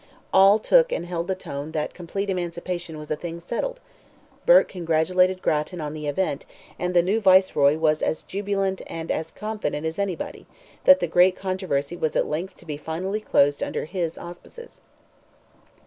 All 0.33 0.57
took 0.57 0.91
and 0.91 1.05
held 1.05 1.27
the 1.27 1.35
tone 1.35 1.73
that 1.73 1.93
complete 1.93 2.27
emancipation 2.31 2.97
was 2.97 3.11
a 3.11 3.15
thing 3.15 3.39
settled: 3.39 3.79
Burke 4.47 4.67
congratulated 4.67 5.43
Grattan 5.43 5.79
on 5.79 5.93
the 5.93 6.07
event, 6.07 6.47
and 6.79 6.95
the 6.95 7.03
new 7.03 7.21
Viceroy 7.21 7.77
was 7.77 8.01
as 8.01 8.23
jubilant 8.23 8.81
and 8.87 9.11
as 9.11 9.29
confident 9.29 9.85
as 9.85 9.99
anybody, 9.99 10.47
that 10.85 11.01
the 11.01 11.07
great 11.07 11.35
controversy 11.35 11.95
was 11.95 12.15
at 12.15 12.25
length 12.25 12.57
to 12.57 12.65
be 12.65 12.77
finally 12.77 13.19
closed 13.21 13.61
under 13.61 13.85
his 13.85 14.17
auspices. 14.17 14.81